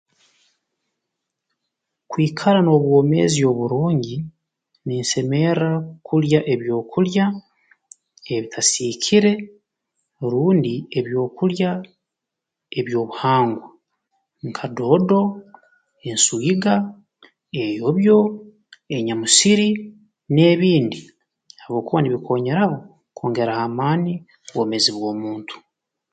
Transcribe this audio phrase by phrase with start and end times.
[2.09, 4.15] Kwikara n'obwomeezi oburungi
[4.85, 5.71] ninsemerra
[6.07, 7.25] kulya ebyokulya
[8.35, 9.33] ebitasiikire
[10.31, 11.69] rundi ebyokulya
[12.79, 13.67] eby'obuhangwa
[14.47, 16.73] nka doodoenswiga
[17.63, 18.17] eyobyo
[18.97, 19.69] enyamusiri
[20.33, 20.99] n'ebindi
[21.61, 22.77] habwokuba nibikoonyeraho
[23.15, 24.13] kwongeraho amaani
[24.49, 25.55] obwomeezi bw'omuntu